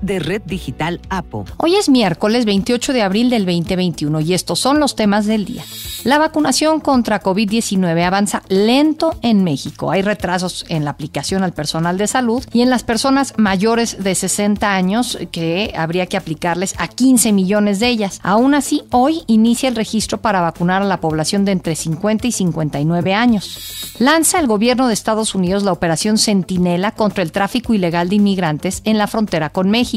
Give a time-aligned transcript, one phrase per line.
[0.00, 1.44] de Red Digital APO.
[1.58, 5.64] Hoy es miércoles 28 de abril del 2021 y estos son los temas del día.
[6.04, 9.90] La vacunación contra COVID-19 avanza lento en México.
[9.90, 14.14] Hay retrasos en la aplicación al personal de salud y en las personas mayores de
[14.14, 18.20] 60 años que habría que aplicarles a 15 millones de ellas.
[18.22, 22.32] Aún así, hoy inicia el registro para vacunar a la población de entre 50 y
[22.32, 23.94] 59 años.
[23.98, 28.82] Lanza el gobierno de Estados Unidos la operación Centinela contra el tráfico ilegal de inmigrantes
[28.84, 29.95] en la frontera con México.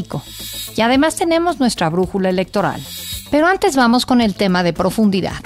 [0.76, 2.82] Y además tenemos nuestra brújula electoral.
[3.32, 5.42] Pero antes vamos con el tema de profundidad.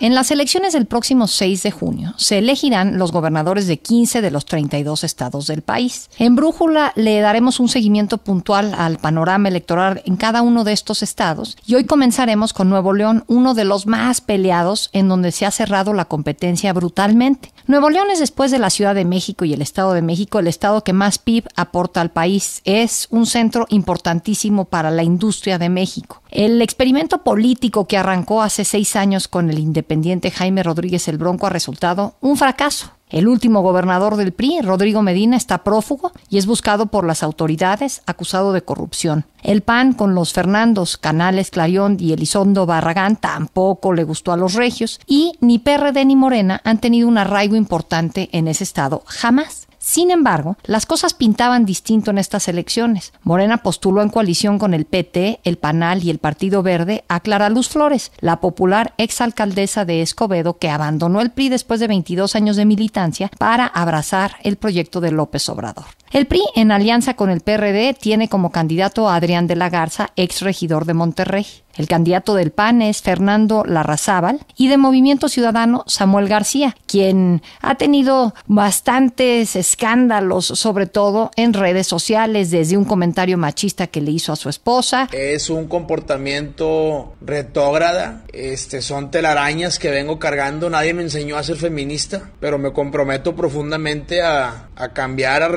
[0.00, 4.30] En las elecciones del próximo 6 de junio se elegirán los gobernadores de 15 de
[4.32, 6.10] los 32 estados del país.
[6.18, 11.04] En Brújula le daremos un seguimiento puntual al panorama electoral en cada uno de estos
[11.04, 15.46] estados y hoy comenzaremos con Nuevo León, uno de los más peleados en donde se
[15.46, 17.53] ha cerrado la competencia brutalmente.
[17.66, 20.48] Nuevo León es después de la Ciudad de México y el Estado de México el
[20.48, 22.60] estado que más PIB aporta al país.
[22.64, 26.20] Es un centro importantísimo para la industria de México.
[26.30, 31.46] El experimento político que arrancó hace seis años con el independiente Jaime Rodríguez el Bronco
[31.46, 32.90] ha resultado un fracaso.
[33.14, 38.02] El último gobernador del PRI, Rodrigo Medina, está prófugo y es buscado por las autoridades
[38.06, 39.24] acusado de corrupción.
[39.44, 44.54] El PAN con los Fernandos, Canales, Clarión y Elizondo Barragán tampoco le gustó a los
[44.54, 49.63] regios y ni PRD ni Morena han tenido un arraigo importante en ese estado jamás.
[49.84, 53.12] Sin embargo, las cosas pintaban distinto en estas elecciones.
[53.22, 57.50] Morena postuló en coalición con el PT, el PANAL y el Partido Verde a Clara
[57.50, 62.56] Luz Flores, la popular exalcaldesa de Escobedo que abandonó el PRI después de 22 años
[62.56, 65.84] de militancia para abrazar el proyecto de López Obrador.
[66.12, 70.10] El PRI, en alianza con el PRD, tiene como candidato a Adrián de la Garza,
[70.16, 71.46] ex regidor de Monterrey.
[71.76, 77.74] El candidato del PAN es Fernando Larrazábal y de Movimiento Ciudadano Samuel García, quien ha
[77.74, 84.32] tenido bastantes escándalos, sobre todo en redes sociales, desde un comentario machista que le hizo
[84.32, 85.08] a su esposa.
[85.12, 91.56] Es un comportamiento retrógrada, este, son telarañas que vengo cargando, nadie me enseñó a ser
[91.56, 95.48] feminista, pero me comprometo profundamente a, a cambiar, a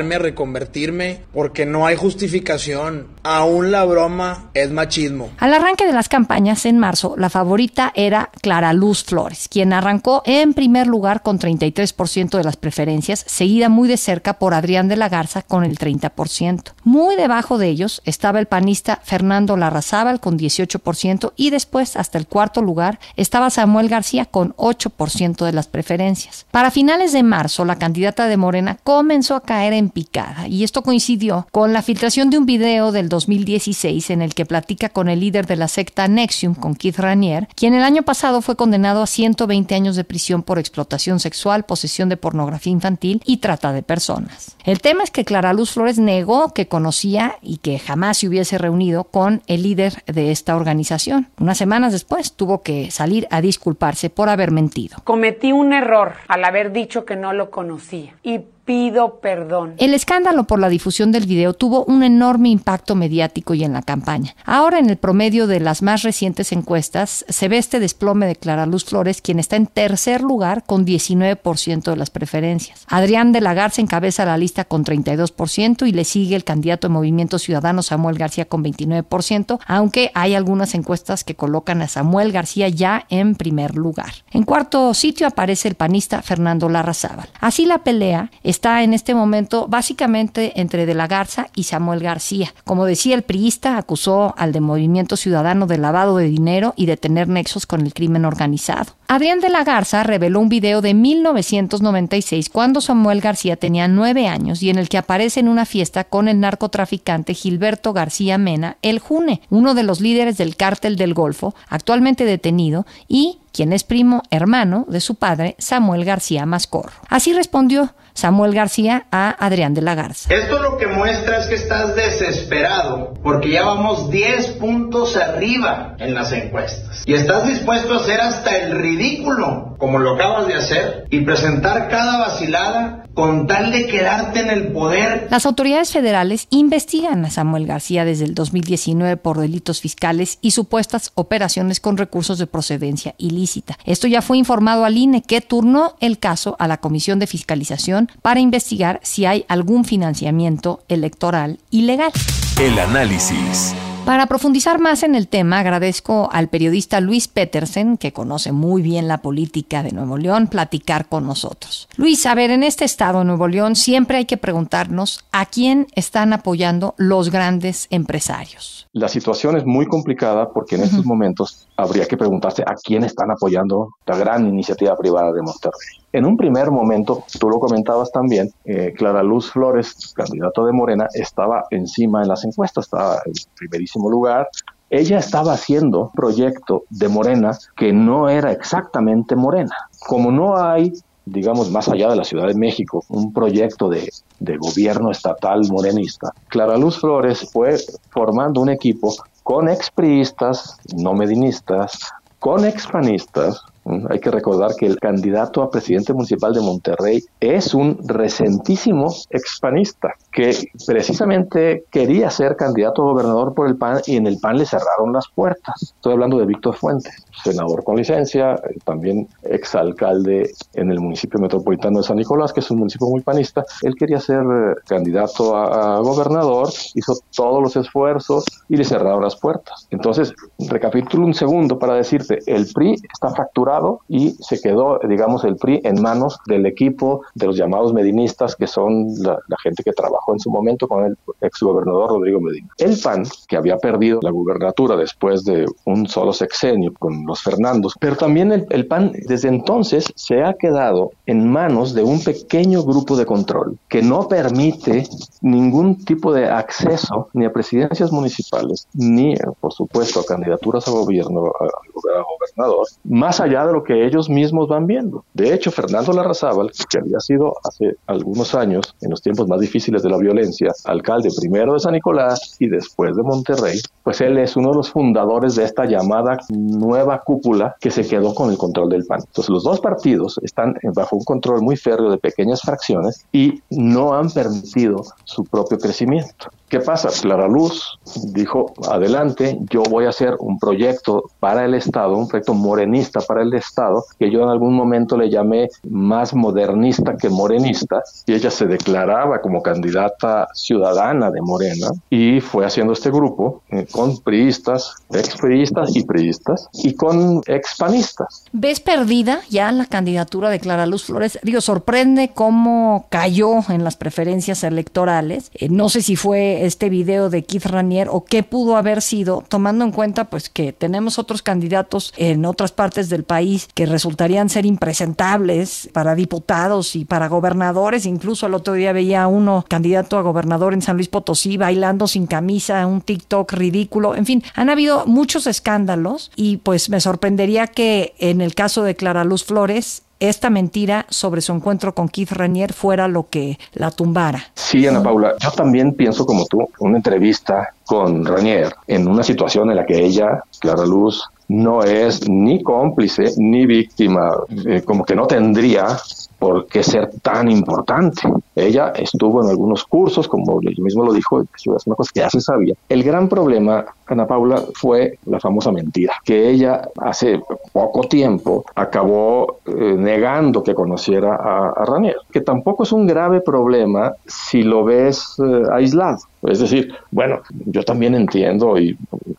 [0.00, 3.08] reeducarme, a reconvertirme, porque no hay justificación.
[3.22, 5.30] Aún la broma es machismo.
[5.38, 10.22] Al arranque de las campañas en marzo, la favorita era Clara Luz Flores, quien arrancó
[10.24, 14.96] en primer lugar con 33% de las preferencias, seguida muy de cerca por Adrián de
[14.96, 16.72] la Garza con el 30%.
[16.84, 22.26] Muy debajo de ellos estaba el panista Fernando Larrazábal con 18% y después, hasta el
[22.26, 26.46] cuarto lugar, estaba Samuel García con 8% de las preferencias.
[26.50, 30.82] Para finales de marzo, la candidata de Morena comenzó a caer en picada y esto
[30.82, 35.20] coincidió con la filtración de un video del 2016 en el que platica con el
[35.20, 39.06] líder de la secta Nexium, con Keith Ranier, quien el año pasado fue condenado a
[39.06, 44.56] 120 años de prisión por explotación sexual, posesión de pornografía infantil y trata de personas.
[44.64, 48.58] El tema es que Clara Luz Flores negó que conocía y que jamás se hubiese
[48.58, 51.28] reunido con el líder de esta organización.
[51.38, 54.98] Unas semanas después tuvo que salir a disculparse por haber mentido.
[55.04, 59.74] Cometí un error al haber dicho que no lo conocía y pido perdón.
[59.78, 63.82] El escándalo por la difusión del video tuvo un enorme impacto mediático y en la
[63.82, 64.36] campaña.
[64.44, 68.66] Ahora en el promedio de las más recientes encuestas se ve este desplome de Clara
[68.66, 72.84] Luz Flores, quien está en tercer lugar con 19% de las preferencias.
[72.86, 77.40] Adrián de la encabeza la lista con 32% y le sigue el candidato de Movimiento
[77.40, 83.04] Ciudadano Samuel García con 29%, aunque hay algunas encuestas que colocan a Samuel García ya
[83.10, 84.12] en primer lugar.
[84.30, 87.28] En cuarto sitio aparece el panista Fernando Larrazábal.
[87.40, 92.52] Así la pelea está en este momento básicamente entre De la Garza y Samuel García.
[92.64, 96.96] Como decía el priista, acusó al de Movimiento Ciudadano de lavado de dinero y de
[96.96, 98.92] tener nexos con el crimen organizado.
[99.08, 104.62] Adrián de la Garza reveló un video de 1996 cuando Samuel García tenía nueve años
[104.62, 108.98] y en el que aparece en una fiesta con el narcotraficante Gilberto García Mena, el
[108.98, 114.22] June, uno de los líderes del cártel del Golfo, actualmente detenido y quien es primo
[114.30, 116.92] hermano de su padre, Samuel García Mascorro.
[117.08, 120.32] Así respondió Samuel García a Adrián de la Garza.
[120.34, 126.14] Esto lo que muestra es que estás desesperado porque ya vamos 10 puntos arriba en
[126.14, 127.02] las encuestas.
[127.06, 131.88] Y estás dispuesto a hacer hasta el ridículo, como lo acabas de hacer, y presentar
[131.88, 135.28] cada vacilada con tal de quedarte en el poder.
[135.30, 141.12] Las autoridades federales investigan a Samuel García desde el 2019 por delitos fiscales y supuestas
[141.16, 143.76] operaciones con recursos de procedencia ilícita.
[143.84, 148.08] Esto ya fue informado al INE que turnó el caso a la Comisión de Fiscalización
[148.22, 152.12] para investigar si hay algún financiamiento electoral ilegal.
[152.58, 153.74] El análisis.
[154.04, 159.06] Para profundizar más en el tema, agradezco al periodista Luis Petersen, que conoce muy bien
[159.06, 161.88] la política de Nuevo León, platicar con nosotros.
[161.96, 165.86] Luis, a ver, en este estado de Nuevo León siempre hay que preguntarnos a quién
[165.94, 168.88] están apoyando los grandes empresarios.
[168.92, 173.30] La situación es muy complicada porque en estos momentos habría que preguntarse a quién están
[173.30, 176.00] apoyando la gran iniciativa privada de Monterrey.
[176.12, 181.06] En un primer momento, tú lo comentabas también, eh, Clara Luz Flores, candidato de Morena,
[181.14, 184.48] estaba encima en las encuestas, estaba en primerísimo lugar.
[184.88, 189.76] Ella estaba haciendo un proyecto de Morena que no era exactamente Morena.
[190.06, 190.92] Como no hay
[191.26, 194.10] digamos, más allá de la Ciudad de México, un proyecto de,
[194.40, 196.32] de, gobierno estatal morenista.
[196.48, 197.76] Clara Luz Flores fue
[198.10, 199.14] formando un equipo
[199.44, 202.10] con expriistas, no medinistas,
[202.40, 203.62] con expanistas,
[204.08, 210.14] hay que recordar que el candidato a presidente municipal de Monterrey es un recentísimo expanista
[210.32, 210.56] que
[210.86, 215.12] precisamente quería ser candidato a gobernador por el PAN y en el PAN le cerraron
[215.12, 215.94] las puertas.
[215.96, 221.98] Estoy hablando de Víctor Fuentes, senador con licencia, eh, también exalcalde en el municipio metropolitano
[221.98, 223.64] de San Nicolás, que es un municipio muy panista.
[223.82, 229.36] Él quería ser eh, candidato a, gobernador, hizo todos los esfuerzos y le cerraron las
[229.36, 229.86] puertas.
[229.90, 235.56] Entonces, recapitulo un segundo para decirte, el PRI está facturado y se quedó, digamos, el
[235.56, 239.92] PRI en manos del equipo de los llamados medinistas, que son la, la gente que
[240.20, 242.68] trabajó en su momento con el exgobernador Rodrigo Medina.
[242.78, 247.94] El PAN, que había perdido la gubernatura después de un solo sexenio con los Fernandos,
[247.98, 252.82] pero también el, el PAN desde entonces se ha quedado en manos de un pequeño
[252.82, 255.04] grupo de control que no permite
[255.40, 261.46] ningún tipo de acceso ni a presidencias municipales, ni, por supuesto, a candidaturas a gobierno,
[261.46, 265.24] a, a gobernador, más allá de lo que ellos mismos van viendo.
[265.34, 270.02] De hecho, Fernando Larrazábal, que había sido hace algunos años, en los tiempos más difíciles
[270.02, 274.56] de la violencia, alcalde primero de San Nicolás y después de Monterrey, pues él es
[274.56, 278.90] uno de los fundadores de esta llamada nueva cúpula que se quedó con el control
[278.90, 279.20] del PAN.
[279.26, 284.14] Entonces los dos partidos están bajo un control muy férreo de pequeñas fracciones y no
[284.14, 286.50] han permitido su propio crecimiento.
[286.70, 287.08] ¿Qué pasa?
[287.20, 287.98] Clara Luz
[288.32, 293.42] dijo, adelante, yo voy a hacer un proyecto para el Estado, un proyecto morenista para
[293.42, 298.52] el Estado, que yo en algún momento le llamé más modernista que morenista, y ella
[298.52, 304.94] se declaraba como candidata ciudadana de Morena, y fue haciendo este grupo eh, con priistas,
[305.12, 308.44] expriistas y priistas, y con expanistas.
[308.52, 311.36] ¿Ves perdida ya la candidatura de Clara Luz Flores?
[311.42, 315.50] Digo, sorprende cómo cayó en las preferencias electorales.
[315.54, 319.44] Eh, no sé si fue este video de Keith Ranier o qué pudo haber sido,
[319.48, 324.48] tomando en cuenta pues que tenemos otros candidatos en otras partes del país que resultarían
[324.48, 328.06] ser impresentables para diputados y para gobernadores.
[328.06, 332.06] Incluso el otro día veía a uno candidato a gobernador en San Luis Potosí bailando
[332.06, 334.14] sin camisa, un TikTok ridículo.
[334.14, 338.96] En fin, han habido muchos escándalos y pues me sorprendería que en el caso de
[338.96, 343.90] Clara Luz Flores esta mentira sobre su encuentro con Keith Ranier fuera lo que la
[343.90, 344.44] tumbara.
[344.54, 349.70] Sí, Ana Paula, yo también pienso como tú, una entrevista con Ranier en una situación
[349.70, 354.30] en la que ella, Clara Luz, no es ni cómplice ni víctima,
[354.66, 355.96] eh, como que no tendría
[356.38, 358.22] por qué ser tan importante.
[358.54, 362.30] Ella estuvo en algunos cursos, como ella mismo lo dijo, es una cosa que ya
[362.30, 362.74] se sabía.
[362.88, 367.40] El gran problema, Ana Paula, fue la famosa mentira, que ella hace
[367.72, 373.40] poco tiempo acabó eh, negando que conociera a, a, Ranier, que tampoco es un grave
[373.40, 376.18] problema si lo ves eh, aislado.
[376.42, 378.96] Es decir, bueno, yo también entiendo y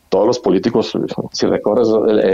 [0.08, 0.92] todos los políticos,
[1.32, 1.88] si recorres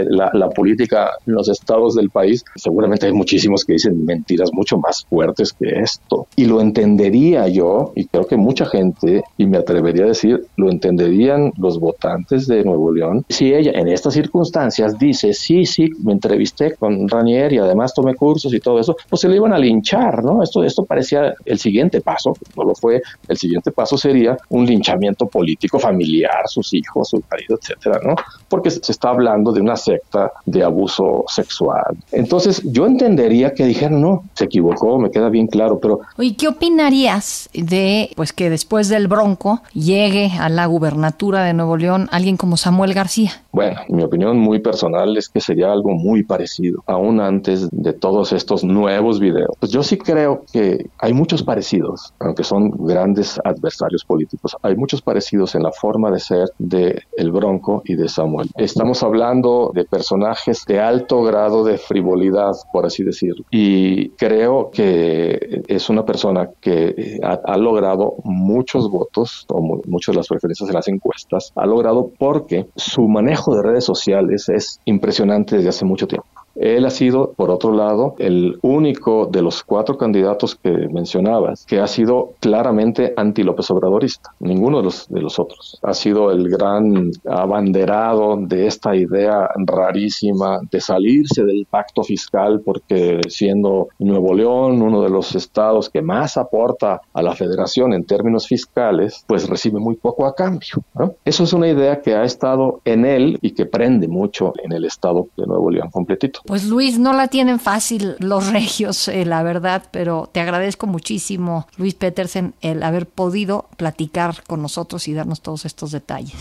[0.09, 4.77] la, la, política en los estados del país, seguramente hay muchísimos que dicen mentiras mucho
[4.77, 6.27] más fuertes que esto.
[6.35, 10.69] Y lo entendería yo, y creo que mucha gente, y me atrevería a decir, lo
[10.69, 16.11] entenderían los votantes de Nuevo León, si ella en estas circunstancias dice, sí, sí, me
[16.11, 19.57] entrevisté con Ranier y además tomé cursos y todo eso, pues se le iban a
[19.57, 20.43] linchar, ¿no?
[20.43, 25.27] Esto, esto parecía el siguiente paso, no lo fue, el siguiente paso sería un linchamiento
[25.27, 28.15] político familiar, sus hijos, su marido, etcétera, ¿no?
[28.47, 31.97] Porque se está hablando de una secta de abuso sexual.
[32.11, 35.99] Entonces, yo entendería que dijeran, no, se equivocó, me queda bien claro, pero...
[36.17, 41.77] ¿Y qué opinarías de, pues, que después del Bronco llegue a la gubernatura de Nuevo
[41.77, 43.43] León alguien como Samuel García?
[43.51, 48.31] Bueno, mi opinión muy personal es que sería algo muy parecido, aún antes de todos
[48.31, 49.55] estos nuevos videos.
[49.59, 55.01] Pues yo sí creo que hay muchos parecidos, aunque son grandes adversarios políticos, hay muchos
[55.01, 58.49] parecidos en la forma de ser de el Bronco y de Samuel.
[58.55, 63.45] Estamos hablando de personajes de alto grado de frivolidad, por así decirlo.
[63.51, 70.27] Y creo que es una persona que ha, logrado muchos votos, o muchas de las
[70.27, 75.69] preferencias en las encuestas, ha logrado porque su manejo de redes sociales es impresionante desde
[75.69, 76.27] hace mucho tiempo.
[76.55, 81.79] Él ha sido, por otro lado, el único de los cuatro candidatos que mencionabas que
[81.79, 84.31] ha sido claramente anti-López Obradorista.
[84.39, 85.79] Ninguno de los, de los otros.
[85.81, 93.21] Ha sido el gran abanderado de esta idea rarísima de salirse del pacto fiscal porque
[93.29, 98.47] siendo Nuevo León uno de los estados que más aporta a la federación en términos
[98.47, 100.83] fiscales, pues recibe muy poco a cambio.
[101.25, 104.85] Eso es una idea que ha estado en él y que prende mucho en el
[104.85, 106.38] estado de Nuevo León completito.
[106.45, 111.67] Pues Luis, no la tienen fácil los regios, eh, la verdad, pero te agradezco muchísimo,
[111.77, 116.35] Luis Petersen, el haber podido platicar con nosotros y darnos todos estos detalles.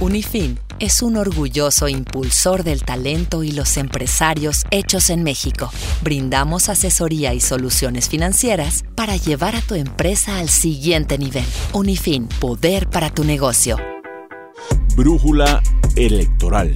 [0.00, 5.70] Unifin es un orgulloso impulsor del talento y los empresarios hechos en México.
[6.02, 11.44] Brindamos asesoría y soluciones financieras para llevar a tu empresa al siguiente nivel.
[11.74, 13.76] Unifin, poder para tu negocio.
[14.96, 15.62] Brújula
[15.96, 16.74] electoral.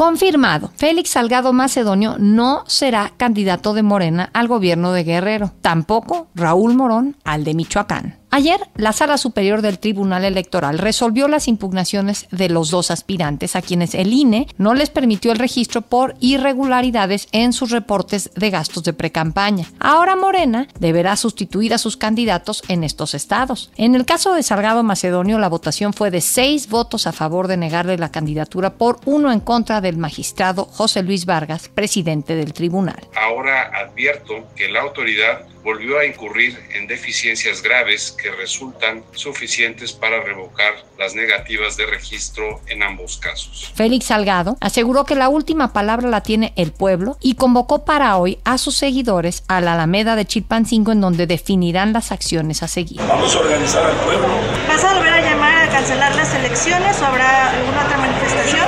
[0.00, 6.72] Confirmado, Félix Salgado Macedonio no será candidato de Morena al gobierno de Guerrero, tampoco Raúl
[6.72, 8.19] Morón al de Michoacán.
[8.32, 13.62] Ayer, la Sala Superior del Tribunal Electoral resolvió las impugnaciones de los dos aspirantes a
[13.62, 18.84] quienes el INE no les permitió el registro por irregularidades en sus reportes de gastos
[18.84, 19.66] de precampaña.
[19.80, 23.72] Ahora Morena deberá sustituir a sus candidatos en estos estados.
[23.76, 27.56] En el caso de Salgado Macedonio, la votación fue de seis votos a favor de
[27.56, 33.08] negarle la candidatura por uno en contra del magistrado José Luis Vargas, presidente del tribunal.
[33.20, 40.22] Ahora advierto que la autoridad volvió a incurrir en deficiencias graves que resultan suficientes para
[40.22, 43.72] revocar las negativas de registro en ambos casos.
[43.74, 48.38] Félix Salgado aseguró que la última palabra la tiene el pueblo y convocó para hoy
[48.44, 53.00] a sus seguidores a la Alameda de Chilpancingo en donde definirán las acciones a seguir.
[53.06, 54.28] Vamos a organizar al pueblo.
[54.68, 58.66] ¿Vas a volver a llamar cancelar las elecciones o habrá alguna otra manifestación?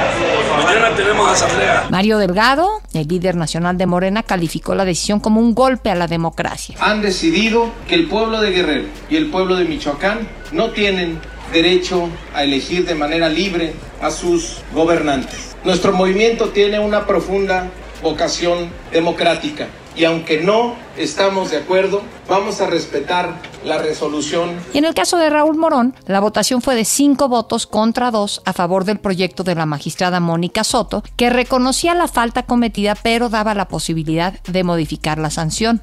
[0.64, 1.86] Mañana tenemos asamblea.
[1.90, 6.06] Mario Delgado, el líder nacional de Morena, calificó la decisión como un golpe a la
[6.06, 11.18] democracia han decidido que el pueblo de Guerrero y el pueblo de Michoacán no tienen
[11.52, 15.54] derecho a elegir de manera libre a sus gobernantes.
[15.64, 17.68] Nuestro movimiento tiene una profunda
[18.02, 23.34] vocación democrática y aunque no estamos de acuerdo, vamos a respetar
[23.64, 24.50] la resolución.
[24.72, 28.42] Y en el caso de Raúl Morón, la votación fue de cinco votos contra dos
[28.44, 33.28] a favor del proyecto de la magistrada Mónica Soto, que reconocía la falta cometida pero
[33.28, 35.82] daba la posibilidad de modificar la sanción.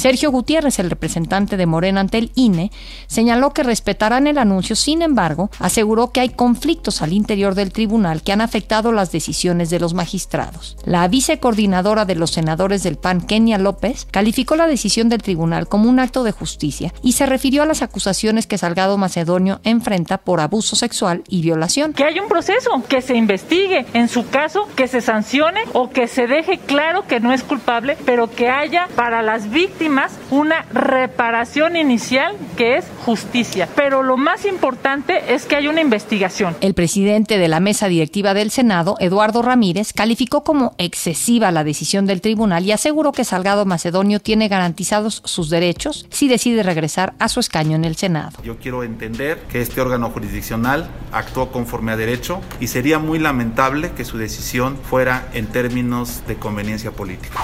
[0.00, 2.70] Sergio Gutiérrez, el representante de Morena ante el INE,
[3.06, 8.22] señaló que respetarán el anuncio, sin embargo, aseguró que hay conflictos al interior del tribunal
[8.22, 10.78] que han afectado las decisiones de los magistrados.
[10.86, 15.90] La vicecoordinadora de los senadores del PAN, Kenia López, calificó la decisión del tribunal como
[15.90, 20.40] un acto de justicia y se refirió a las acusaciones que Salgado Macedonio enfrenta por
[20.40, 21.92] abuso sexual y violación.
[21.92, 26.08] Que haya un proceso, que se investigue, en su caso, que se sancione o que
[26.08, 29.89] se deje claro que no es culpable, pero que haya para las víctimas
[30.30, 33.68] una reparación inicial que es justicia.
[33.74, 36.56] Pero lo más importante es que hay una investigación.
[36.60, 42.06] El presidente de la mesa directiva del Senado, Eduardo Ramírez, calificó como excesiva la decisión
[42.06, 47.28] del tribunal y aseguró que Salgado Macedonio tiene garantizados sus derechos si decide regresar a
[47.28, 48.42] su escaño en el Senado.
[48.42, 53.92] Yo quiero entender que este órgano jurisdiccional actuó conforme a derecho y sería muy lamentable
[53.92, 57.40] que su decisión fuera en términos de conveniencia política.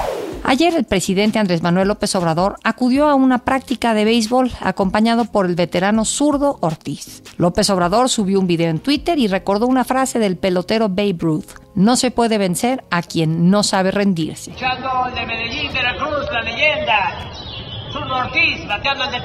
[0.48, 5.46] Ayer el presidente Andrés Manuel López Obrador acudió a una práctica de béisbol acompañado por
[5.46, 7.22] el veterano zurdo Ortiz.
[7.38, 11.46] López Obrador subió un video en Twitter y recordó una frase del pelotero Babe Ruth.
[11.74, 14.52] No se puede vencer a quien no sabe rendirse.
[14.52, 17.30] de Medellín, Veracruz, la leyenda.
[17.92, 19.20] Zurdo Ortiz, bateando el de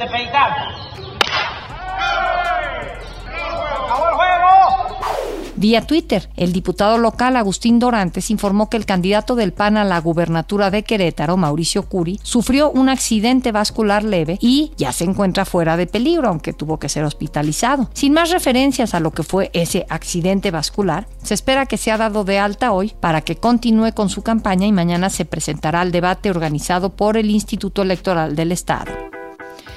[5.61, 10.01] Vía Twitter, el diputado local Agustín Dorantes informó que el candidato del PAN a la
[10.01, 15.77] gubernatura de Querétaro, Mauricio Curi, sufrió un accidente vascular leve y ya se encuentra fuera
[15.77, 17.91] de peligro, aunque tuvo que ser hospitalizado.
[17.93, 22.23] Sin más referencias a lo que fue ese accidente vascular, se espera que sea dado
[22.23, 26.31] de alta hoy para que continúe con su campaña y mañana se presentará al debate
[26.31, 28.91] organizado por el Instituto Electoral del Estado.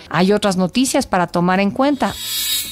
[0.08, 2.14] Hay otras noticias para tomar en cuenta.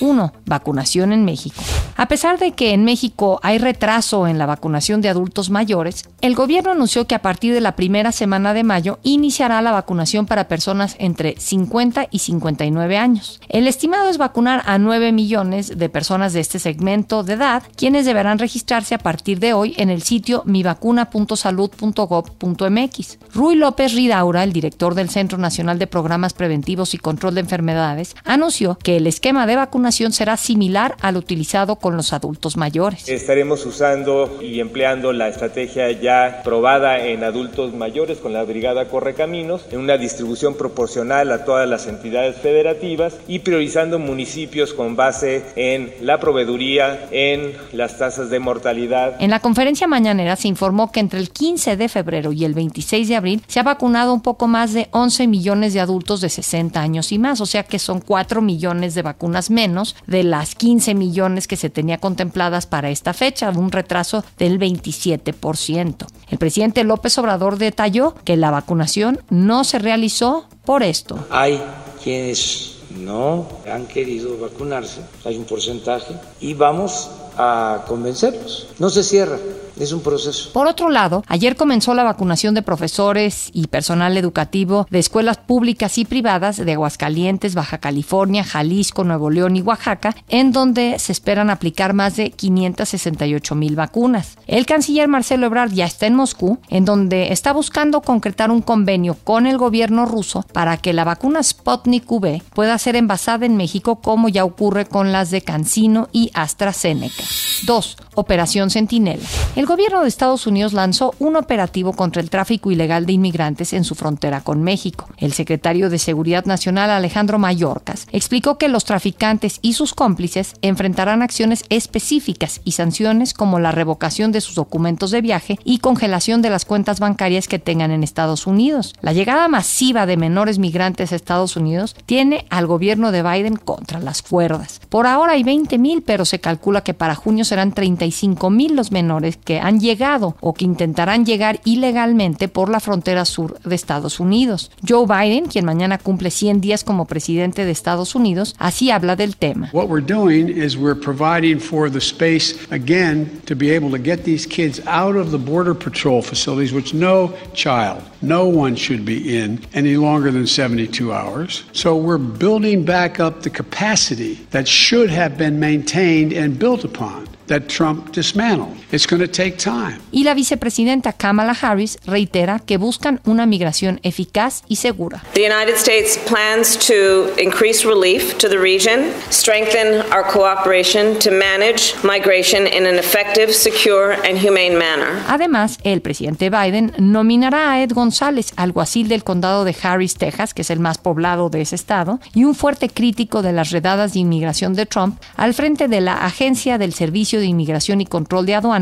[0.00, 0.32] 1.
[0.46, 1.62] Vacunación en México.
[1.96, 6.34] A pesar de que en México hay retraso en la vacunación de adultos mayores, el
[6.34, 10.48] gobierno anunció que a partir de la primera semana de mayo iniciará la vacunación para
[10.48, 13.40] personas entre 50 y 59 años.
[13.48, 18.06] El estimado es vacunar a 9 millones de personas de este segmento de edad, quienes
[18.06, 23.18] deberán registrarse a partir de hoy en el sitio mivacuna.salud.gov.mx.
[23.34, 28.16] Rui López Ridaura, el director del Centro Nacional de Programas Preventivos y Control de Enfermedades,
[28.24, 33.08] anunció que el esquema de vacunación será similar al utilizado con los adultos mayores.
[33.08, 39.62] Estaremos usando y empleando la estrategia ya probada en adultos mayores con la Brigada Correcaminos,
[39.72, 45.92] en una distribución proporcional a todas las entidades federativas y priorizando municipios con base en
[46.00, 49.16] la proveeduría, en las tasas de mortalidad.
[49.18, 53.08] En la conferencia mañanera se informó que entre el 15 de febrero y el 26
[53.08, 56.80] de abril se ha vacunado un poco más de 11 millones de adultos de 60
[56.80, 59.71] años y más, o sea que son 4 millones de vacunas menos
[60.06, 66.06] de las 15 millones que se tenía contempladas para esta fecha, un retraso del 27%.
[66.28, 71.18] El presidente López Obrador detalló que la vacunación no se realizó por esto.
[71.30, 71.60] Hay
[72.02, 78.68] quienes no han querido vacunarse, hay un porcentaje, y vamos a convencerlos.
[78.78, 79.38] No se cierra,
[79.78, 80.50] es un proceso.
[80.52, 85.98] Por otro lado, ayer comenzó la vacunación de profesores y personal educativo de escuelas públicas
[85.98, 91.50] y privadas de Aguascalientes, Baja California, Jalisco, Nuevo León y Oaxaca, en donde se esperan
[91.50, 94.36] aplicar más de 568 mil vacunas.
[94.46, 99.16] El canciller Marcelo Ebrard ya está en Moscú, en donde está buscando concretar un convenio
[99.24, 104.00] con el gobierno ruso para que la vacuna Sputnik V pueda ser envasada en México
[104.00, 107.21] como ya ocurre con las de Cancino y AstraZeneca.
[107.66, 107.96] 2.
[108.14, 109.22] Operación Centinela.
[109.56, 113.84] El gobierno de Estados Unidos lanzó un operativo contra el tráfico ilegal de inmigrantes en
[113.84, 115.08] su frontera con México.
[115.16, 121.22] El secretario de Seguridad Nacional Alejandro Mayorkas explicó que los traficantes y sus cómplices enfrentarán
[121.22, 126.50] acciones específicas y sanciones como la revocación de sus documentos de viaje y congelación de
[126.50, 128.94] las cuentas bancarias que tengan en Estados Unidos.
[129.00, 134.00] La llegada masiva de menores migrantes a Estados Unidos tiene al gobierno de Biden contra
[134.00, 134.80] las cuerdas.
[134.88, 138.90] Por ahora hay 20 mil, pero se calcula que para junio serán 35 mil los
[138.90, 144.18] menores que han llegado o que intentarán llegar ilegalmente por la frontera sur de Estados
[144.18, 144.72] Unidos.
[144.86, 149.36] Joe Biden, quien mañana cumple 100 días como presidente de Estados Unidos, así habla del
[149.36, 149.70] tema.
[149.72, 154.24] What we're doing is we're providing for the space again to be able to get
[154.24, 159.38] these kids out of the border patrol facilities which no child, no one should be
[159.38, 161.62] in any longer than 72 hours.
[161.72, 167.21] So we're building back up the capacity that should have been maintained and built upon.
[167.52, 168.81] That Trump dismantled.
[168.92, 169.98] It's going to take time.
[170.10, 175.24] Y la vicepresidenta Kamala Harris reitera que buscan una migración eficaz y segura.
[175.32, 181.94] The United States plans to increase relief to the region, strengthen our cooperation to manage
[182.02, 185.22] migration in an effective, secure and humane manner.
[185.26, 190.60] Además, el presidente Biden nominará a Ed González, alguacil del condado de Harris, Texas, que
[190.60, 194.18] es el más poblado de ese estado, y un fuerte crítico de las redadas de
[194.18, 198.56] inmigración de Trump, al frente de la Agencia del Servicio de Inmigración y Control de
[198.56, 198.81] Aduanas,